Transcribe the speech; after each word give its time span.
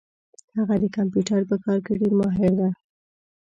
هغه 0.57 0.75
د 0.83 0.85
کمپیوټر 0.97 1.39
په 1.49 1.55
کار 1.63 1.79
کي 1.85 1.93
ډېر 1.99 2.13
ماهر 2.19 2.51
ده 2.59 2.69